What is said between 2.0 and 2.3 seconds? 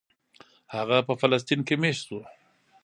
شو.